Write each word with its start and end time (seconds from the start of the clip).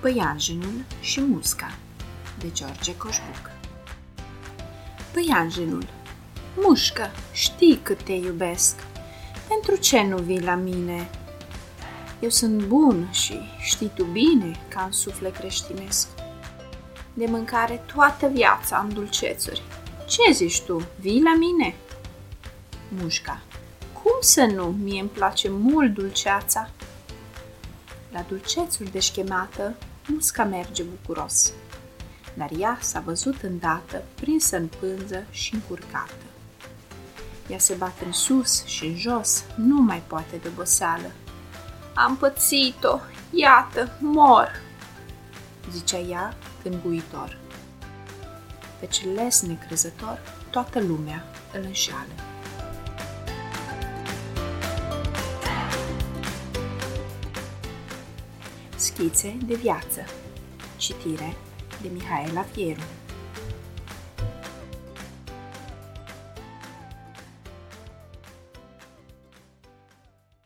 Păianjenul 0.00 0.84
și 1.00 1.20
musca 1.20 1.72
de 2.38 2.50
George 2.52 2.96
Coșbuc 2.96 3.50
Păianjenul 5.12 5.86
Mușcă, 6.56 7.10
știi 7.32 7.80
cât 7.82 8.02
te 8.02 8.12
iubesc. 8.12 8.76
Pentru 9.48 9.76
ce 9.76 10.02
nu 10.02 10.16
vii 10.16 10.40
la 10.40 10.54
mine? 10.54 11.10
Eu 12.20 12.28
sunt 12.28 12.62
bun 12.62 13.08
și 13.10 13.40
știi 13.58 13.90
tu 13.94 14.04
bine 14.04 14.60
ca 14.68 14.82
în 14.82 14.92
suflet 14.92 15.36
creștinesc. 15.36 16.08
De 17.14 17.26
mâncare 17.26 17.82
toată 17.94 18.26
viața 18.26 18.76
am 18.76 18.88
dulcețuri. 18.88 19.62
Ce 20.06 20.32
zici 20.32 20.60
tu, 20.60 20.86
vii 21.00 21.22
la 21.22 21.34
mine? 21.34 21.74
Mușca 22.88 23.40
Cum 23.92 24.16
să 24.20 24.44
nu? 24.44 24.76
Mie 24.82 25.00
îmi 25.00 25.08
place 25.08 25.48
mult 25.50 25.94
dulceața. 25.94 26.70
La 28.12 28.24
dulcețuri 28.28 28.90
deșchemată, 28.90 29.76
musca 30.14 30.44
merge 30.44 30.82
bucuros. 30.82 31.52
Dar 32.34 32.50
ea 32.58 32.78
s-a 32.80 33.00
văzut 33.00 33.42
îndată, 33.42 34.02
prinsă 34.14 34.56
în 34.56 34.68
pânză 34.80 35.24
și 35.30 35.54
încurcată. 35.54 36.14
Ea 37.48 37.58
se 37.58 37.74
bate 37.74 38.04
în 38.04 38.12
sus 38.12 38.64
și 38.64 38.86
în 38.86 38.96
jos, 38.96 39.44
nu 39.56 39.80
mai 39.80 40.02
poate 40.06 40.36
de 40.42 40.48
oboseală. 40.48 41.10
Am 41.94 42.16
pățit-o, 42.16 42.98
iată, 43.30 43.92
mor, 44.00 44.62
zicea 45.72 45.98
ea 45.98 46.36
gânguitor. 46.62 47.38
Deci 48.80 49.04
les 49.14 49.42
necrezător, 49.42 50.18
toată 50.50 50.80
lumea 50.80 51.24
îl 51.52 51.62
înșeală. 51.64 52.29
Schițe 58.80 59.36
de 59.46 59.54
viață. 59.54 60.04
Citire 60.76 61.36
de 61.82 61.88
Mihaela 61.92 62.42
Fieru 62.42 62.80